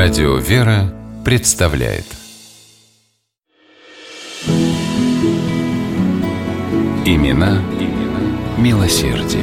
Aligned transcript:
Радио 0.00 0.36
«Вера» 0.36 0.94
представляет 1.24 2.04
Имена, 7.04 7.60
имена 7.80 8.38
милосердие. 8.58 9.42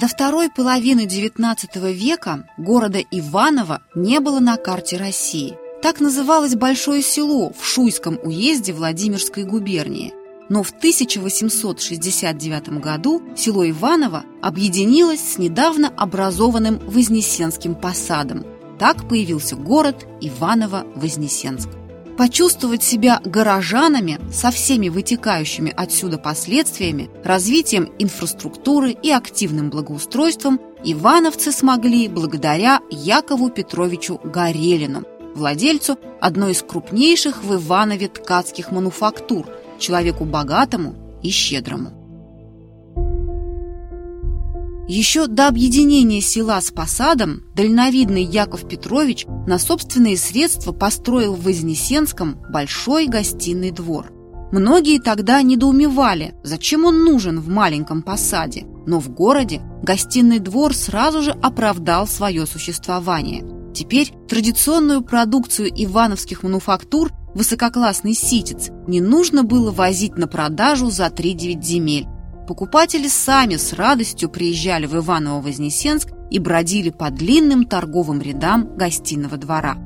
До 0.00 0.08
второй 0.08 0.48
половины 0.48 1.04
XIX 1.04 1.92
века 1.92 2.48
города 2.56 3.00
Иваново 3.10 3.82
не 3.94 4.18
было 4.20 4.40
на 4.40 4.56
карте 4.56 4.96
России. 4.96 5.58
Так 5.82 6.00
называлось 6.00 6.54
большое 6.54 7.02
село 7.02 7.52
в 7.52 7.66
Шуйском 7.66 8.18
уезде 8.22 8.72
Владимирской 8.72 9.44
губернии. 9.44 10.14
Но 10.48 10.62
в 10.62 10.70
1869 10.70 12.80
году 12.80 13.22
село 13.36 13.68
Иваново 13.68 14.24
объединилось 14.42 15.20
с 15.20 15.38
недавно 15.38 15.88
образованным 15.88 16.78
Вознесенским 16.86 17.74
посадом. 17.74 18.44
Так 18.78 19.08
появился 19.08 19.56
город 19.56 20.06
Иваново-Вознесенск. 20.20 21.68
Почувствовать 22.16 22.82
себя 22.82 23.20
горожанами 23.24 24.18
со 24.32 24.50
всеми 24.50 24.88
вытекающими 24.88 25.72
отсюда 25.76 26.16
последствиями, 26.16 27.10
развитием 27.22 27.92
инфраструктуры 27.98 28.92
и 28.92 29.10
активным 29.10 29.68
благоустройством 29.68 30.60
ивановцы 30.82 31.52
смогли 31.52 32.08
благодаря 32.08 32.80
Якову 32.90 33.50
Петровичу 33.50 34.18
Горелину, 34.24 35.02
владельцу 35.34 35.98
одной 36.20 36.52
из 36.52 36.62
крупнейших 36.62 37.44
в 37.44 37.56
Иванове 37.56 38.08
ткацких 38.08 38.70
мануфактур, 38.70 39.46
человеку 39.78 40.24
богатому 40.24 40.94
и 41.22 41.30
щедрому. 41.30 41.90
Еще 44.88 45.26
до 45.26 45.48
объединения 45.48 46.20
села 46.20 46.60
с 46.60 46.70
посадом 46.70 47.42
дальновидный 47.56 48.22
Яков 48.22 48.68
Петрович 48.68 49.26
на 49.46 49.58
собственные 49.58 50.16
средства 50.16 50.70
построил 50.70 51.34
в 51.34 51.42
Вознесенском 51.42 52.38
большой 52.50 53.08
гостиный 53.08 53.72
двор. 53.72 54.12
Многие 54.52 55.00
тогда 55.00 55.42
недоумевали, 55.42 56.36
зачем 56.44 56.84
он 56.84 57.04
нужен 57.04 57.40
в 57.40 57.48
маленьком 57.48 58.02
посаде, 58.02 58.64
но 58.86 59.00
в 59.00 59.08
городе 59.08 59.60
гостиный 59.82 60.38
двор 60.38 60.72
сразу 60.72 61.20
же 61.20 61.32
оправдал 61.32 62.06
свое 62.06 62.46
существование. 62.46 63.44
Теперь 63.74 64.12
традиционную 64.28 65.02
продукцию 65.02 65.68
ивановских 65.74 66.44
мануфактур 66.44 67.10
высококлассный 67.36 68.14
ситец 68.14 68.70
не 68.88 69.00
нужно 69.00 69.44
было 69.44 69.70
возить 69.70 70.16
на 70.16 70.26
продажу 70.26 70.90
за 70.90 71.06
3-9 71.06 71.62
земель, 71.62 72.08
Покупатели 72.46 73.08
сами 73.08 73.56
с 73.56 73.72
радостью 73.72 74.28
приезжали 74.28 74.86
в 74.86 74.94
Иваново-Вознесенск 74.94 76.12
и 76.30 76.38
бродили 76.38 76.90
по 76.90 77.10
длинным 77.10 77.66
торговым 77.66 78.22
рядам 78.22 78.76
гостиного 78.76 79.36
двора. 79.36 79.76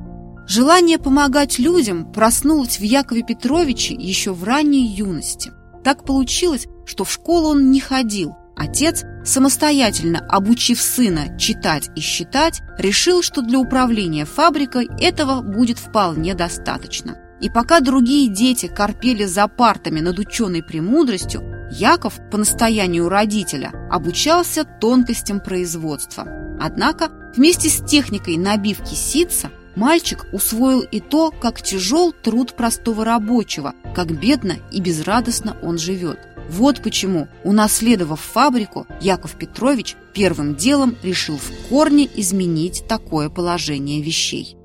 Желание 0.47 0.99
помогать 0.99 1.59
людям 1.59 2.13
проснулось 2.13 2.79
в 2.79 2.83
Якове 2.83 3.23
Петровиче 3.23 3.95
еще 3.95 4.33
в 4.33 4.45
ранней 4.45 4.87
юности. 4.87 5.53
Так 5.85 6.05
получилось, 6.05 6.67
что 6.85 7.05
в 7.05 7.13
школу 7.13 7.49
он 7.51 7.71
не 7.71 7.81
ходил. 7.81 8.35
Отец, 8.57 9.05
самостоятельно 9.25 10.19
обучив 10.29 10.83
сына 10.83 11.39
читать 11.39 11.89
и 11.97 12.01
считать, 12.01 12.61
решил, 12.77 13.23
что 13.23 13.41
для 13.41 13.59
управления 13.59 14.27
фабрикой 14.27 14.87
этого 15.01 15.41
будет 15.41 15.79
вполне 15.79 16.35
достаточно. 16.35 17.17
И 17.41 17.49
пока 17.49 17.81
другие 17.81 18.29
дети 18.29 18.67
корпели 18.67 19.25
за 19.25 19.49
партами 19.49 20.01
над 20.01 20.19
ученой 20.19 20.63
премудростью, 20.63 21.43
Яков 21.71 22.21
по 22.31 22.37
настоянию 22.37 23.09
родителя 23.09 23.73
обучался 23.91 24.65
тонкостям 24.65 25.41
производства. 25.41 26.27
Однако 26.61 27.11
вместе 27.35 27.69
с 27.69 27.79
техникой 27.85 28.37
набивки 28.37 28.95
ситца 28.95 29.51
мальчик 29.77 30.27
усвоил 30.33 30.81
и 30.81 31.01
то, 31.01 31.31
как 31.31 31.63
тяжел 31.63 32.13
труд 32.13 32.55
простого 32.55 33.05
рабочего, 33.05 33.75
как 33.95 34.11
бедно 34.21 34.57
и 34.71 34.81
безрадостно 34.81 35.57
он 35.63 35.79
живет. 35.79 36.19
Вот 36.51 36.83
почему, 36.83 37.29
унаследовав 37.45 38.21
фабрику, 38.21 38.87
Яков 39.01 39.37
Петрович 39.37 39.95
первым 40.13 40.57
делом 40.57 40.97
решил 41.03 41.39
в 41.39 41.69
корне 41.69 42.09
изменить 42.17 42.85
такое 42.89 43.31
положение 43.31 44.03
вещей. 44.03 44.57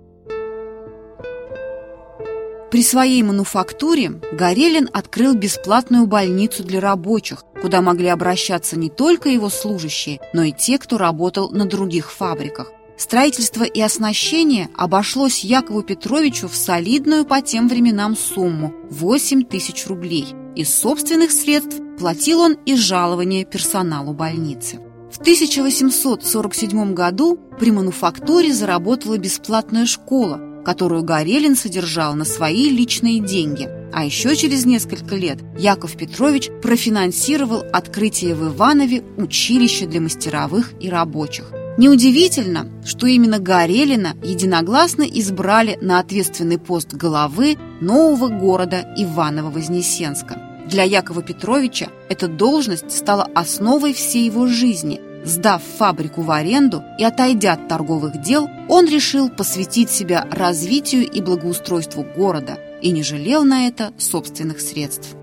При 2.72 2.84
своей 2.84 3.22
мануфактуре 3.24 4.20
Горелин 4.34 4.90
открыл 4.92 5.36
бесплатную 5.36 6.08
больницу 6.08 6.64
для 6.64 6.82
рабочих, 6.82 7.44
куда 7.62 7.82
могли 7.82 8.08
обращаться 8.08 8.78
не 8.78 8.90
только 8.90 9.30
его 9.30 9.50
служащие, 9.50 10.20
но 10.34 10.44
и 10.44 10.52
те, 10.52 10.78
кто 10.78 10.98
работал 10.98 11.52
на 11.52 11.66
других 11.66 12.12
фабриках. 12.12 12.72
Строительство 12.98 13.64
и 13.64 13.82
оснащение 13.82 14.70
обошлось 14.76 15.44
Якову 15.44 15.84
Петровичу 15.84 16.48
в 16.48 16.56
солидную 16.56 17.26
по 17.26 17.42
тем 17.42 17.68
временам 17.68 18.16
сумму– 18.16 18.74
8 18.90 19.44
тысяч 19.44 19.86
рублей. 19.88 20.28
Из 20.56 20.74
собственных 20.74 21.32
средств 21.32 21.82
платил 22.00 22.40
он 22.40 22.54
и 22.66 22.76
жалование 22.76 23.44
персоналу 23.44 24.14
больницы. 24.14 24.80
В 25.12 25.20
1847 25.20 26.94
году 26.94 27.38
при 27.60 27.72
мануфактуре 27.72 28.54
заработала 28.54 29.18
бесплатная 29.18 29.86
школа, 29.86 30.40
которую 30.66 31.04
Горелин 31.04 31.56
содержал 31.56 32.16
на 32.16 32.26
свои 32.26 32.70
личные 32.70 33.20
деньги. 33.20 33.70
А 33.94 34.04
еще 34.04 34.36
через 34.36 34.66
несколько 34.66 35.16
лет 35.16 35.40
Яков 35.58 35.96
Петрович 35.96 36.50
профинансировал 36.62 37.64
открытие 37.72 38.36
в 38.36 38.54
Иванове 38.54 39.04
училища 39.16 39.86
для 39.86 40.02
мастеровых 40.02 40.74
и 40.82 40.90
рабочих. 40.90 41.52
Неудивительно, 41.78 42.68
что 42.86 43.06
именно 43.06 43.40
Горелина 43.40 44.16
единогласно 44.24 45.04
избрали 45.04 45.78
на 45.82 46.00
ответственный 46.00 46.58
пост 46.58 46.94
главы 46.94 47.58
нового 47.80 48.30
города 48.30 48.86
Иваново-Вознесенска. 48.98 50.42
Для 50.70 50.84
Якова 50.84 51.22
Петровича 51.22 51.90
эта 52.10 52.28
должность 52.28 52.92
стала 52.92 53.28
основой 53.36 53.94
всей 53.94 54.26
его 54.26 54.48
жизни– 54.48 55.00
Сдав 55.26 55.64
фабрику 55.64 56.22
в 56.22 56.30
аренду 56.30 56.84
и 57.00 57.04
отойдя 57.04 57.54
от 57.54 57.68
торговых 57.68 58.22
дел, 58.22 58.48
он 58.70 58.88
решил 58.88 59.30
посвятить 59.30 59.90
себя 59.90 60.28
развитию 60.30 61.10
и 61.10 61.20
благоустройству 61.20 62.06
города 62.16 62.60
и 62.82 62.92
не 62.92 63.02
жалел 63.02 63.44
на 63.44 63.68
это 63.68 63.92
собственных 63.98 64.62
средств. 64.62 65.16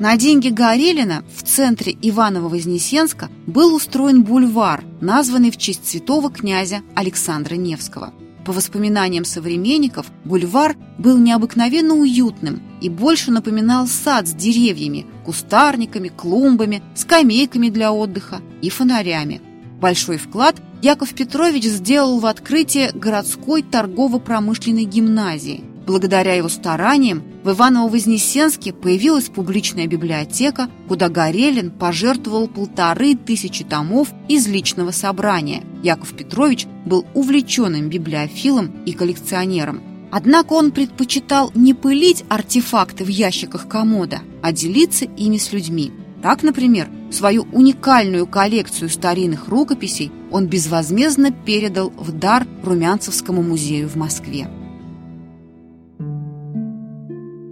На 0.00 0.16
деньги 0.16 0.48
Горелина 0.48 1.24
в 1.36 1.42
центре 1.42 1.92
Иваново-Вознесенска 2.00 3.28
был 3.46 3.74
устроен 3.74 4.22
бульвар, 4.22 4.84
названный 5.00 5.50
в 5.50 5.58
честь 5.58 5.86
святого 5.86 6.30
князя 6.30 6.80
Александра 6.94 7.56
Невского– 7.56 8.14
по 8.48 8.54
воспоминаниям 8.54 9.26
современников, 9.26 10.06
бульвар 10.24 10.74
был 10.96 11.18
необыкновенно 11.18 11.92
уютным 11.92 12.62
и 12.80 12.88
больше 12.88 13.30
напоминал 13.30 13.86
сад 13.86 14.26
с 14.26 14.32
деревьями, 14.32 15.04
кустарниками, 15.26 16.08
клумбами, 16.08 16.82
скамейками 16.94 17.68
для 17.68 17.92
отдыха 17.92 18.40
и 18.62 18.70
фонарями. 18.70 19.42
Большой 19.82 20.16
вклад 20.16 20.56
Яков 20.80 21.12
Петрович 21.12 21.64
сделал 21.64 22.20
в 22.20 22.24
открытие 22.24 22.90
городской 22.92 23.60
торгово-промышленной 23.62 24.84
гимназии. 24.84 25.62
Благодаря 25.86 26.34
его 26.34 26.48
стараниям 26.48 27.22
в 27.44 27.50
Иваново-Вознесенске 27.50 28.72
появилась 28.74 29.30
публичная 29.30 29.86
библиотека, 29.86 30.68
куда 30.86 31.08
Горелин 31.08 31.70
пожертвовал 31.70 32.48
полторы 32.48 33.14
тысячи 33.14 33.64
томов 33.64 34.08
из 34.28 34.46
личного 34.46 34.90
собрания. 34.90 35.64
Яков 35.82 36.14
Петрович 36.14 36.66
был 36.88 37.06
увлеченным 37.14 37.88
библиофилом 37.88 38.82
и 38.84 38.92
коллекционером. 38.92 39.82
Однако 40.10 40.54
он 40.54 40.72
предпочитал 40.72 41.52
не 41.54 41.74
пылить 41.74 42.24
артефакты 42.28 43.04
в 43.04 43.08
ящиках 43.08 43.68
комода, 43.68 44.20
а 44.42 44.52
делиться 44.52 45.04
ими 45.04 45.36
с 45.36 45.52
людьми. 45.52 45.92
Так, 46.22 46.42
например, 46.42 46.88
свою 47.10 47.46
уникальную 47.52 48.26
коллекцию 48.26 48.88
старинных 48.88 49.48
рукописей 49.48 50.10
он 50.30 50.46
безвозмездно 50.46 51.30
передал 51.30 51.90
в 51.90 52.12
дар 52.12 52.46
Румянцевскому 52.62 53.42
музею 53.42 53.88
в 53.88 53.96
Москве. 53.96 54.48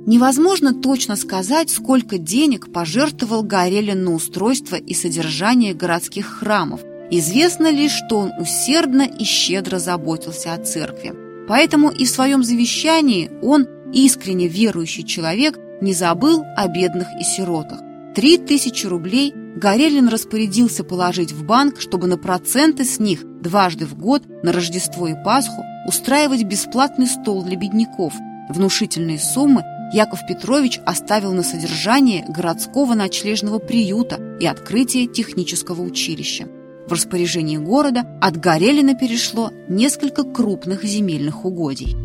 Невозможно 0.07 0.73
точно 0.73 1.17
сказать, 1.17 1.69
сколько 1.69 2.17
денег 2.17 2.73
пожертвовал 2.73 3.43
Горелин 3.43 4.05
на 4.05 4.15
устройство 4.15 4.77
и 4.77 4.95
содержание 4.95 5.75
городских 5.75 6.27
храмов. 6.27 6.81
Известно 7.11 7.71
лишь, 7.71 7.93
что 7.93 8.19
он 8.19 8.33
усердно 8.39 9.03
и 9.03 9.25
щедро 9.25 9.79
заботился 9.79 10.53
о 10.53 10.59
церкви. 10.59 11.15
Поэтому 11.49 11.91
и 11.91 12.05
в 12.05 12.11
своем 12.11 12.43
завещании 12.43 13.31
он, 13.43 13.69
искренне 13.93 14.49
верующий 14.49 15.05
человек, 15.05 15.59
не 15.81 15.93
забыл 15.93 16.45
о 16.57 16.67
бедных 16.69 17.09
и 17.21 17.25
сиротах. 17.25 17.81
Три 18.15 18.39
тысячи 18.39 18.87
рублей 18.87 19.35
Горелин 19.57 20.09
распорядился 20.09 20.85
положить 20.85 21.33
в 21.33 21.45
банк, 21.45 21.81
чтобы 21.81 22.07
на 22.07 22.19
проценты 22.19 22.85
с 22.85 22.99
них 22.99 23.25
дважды 23.41 23.87
в 23.87 23.97
год 23.97 24.23
на 24.43 24.53
Рождество 24.53 25.07
и 25.07 25.15
Пасху 25.25 25.65
устраивать 25.87 26.43
бесплатный 26.43 27.07
стол 27.07 27.45
для 27.45 27.57
бедняков. 27.57 28.15
Внушительные 28.49 29.19
суммы 29.19 29.65
Яков 29.93 30.27
Петрович 30.27 30.81
оставил 30.85 31.33
на 31.33 31.43
содержание 31.43 32.25
городского 32.29 32.95
ночлежного 32.95 33.59
приюта 33.59 34.19
и 34.41 34.47
открытие 34.47 35.07
технического 35.07 35.83
училища. 35.83 36.49
В 36.89 36.93
распоряжении 36.93 37.57
города 37.57 38.07
от 38.21 38.37
Горелина 38.37 38.95
перешло 38.95 39.51
несколько 39.69 40.23
крупных 40.23 40.85
земельных 40.85 41.45
угодий. 41.45 41.97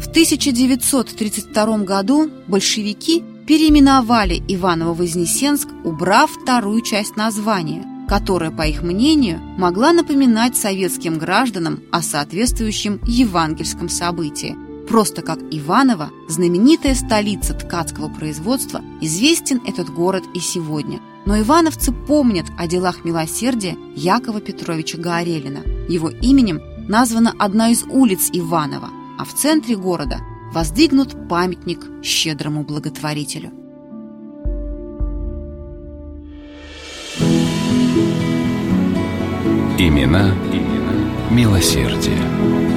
В 0.00 0.06
1932 0.08 1.78
году 1.78 2.30
большевики 2.46 3.24
переименовали 3.46 4.40
Иваново-Вознесенск, 4.46 5.68
убрав 5.84 6.30
вторую 6.30 6.80
часть 6.82 7.16
названия, 7.16 7.84
которая, 8.08 8.52
по 8.52 8.62
их 8.62 8.82
мнению, 8.82 9.40
могла 9.58 9.92
напоминать 9.92 10.56
советским 10.56 11.18
гражданам 11.18 11.80
о 11.90 12.00
соответствующем 12.00 13.00
евангельском 13.06 13.88
событии. 13.88 14.56
Просто 14.88 15.22
как 15.22 15.38
Иваново, 15.50 16.10
знаменитая 16.28 16.94
столица 16.94 17.54
ткацкого 17.54 18.08
производства, 18.08 18.80
известен 19.00 19.60
этот 19.66 19.90
город 19.90 20.22
и 20.34 20.38
сегодня. 20.38 21.00
Но 21.26 21.38
ивановцы 21.38 21.92
помнят 21.92 22.46
о 22.58 22.66
делах 22.66 23.04
милосердия 23.04 23.76
Якова 23.94 24.40
Петровича 24.40 24.98
Горелина. 24.98 25.60
Его 25.88 26.08
именем 26.08 26.60
названа 26.88 27.34
одна 27.38 27.70
из 27.70 27.84
улиц 27.84 28.30
Иванова, 28.32 28.90
а 29.18 29.24
в 29.24 29.34
центре 29.34 29.76
города 29.76 30.20
воздвигнут 30.52 31.28
памятник 31.28 31.80
щедрому 32.02 32.64
благотворителю. 32.64 33.50
Имена, 39.78 40.34
имена 40.52 40.92
милосердия. 41.30 42.69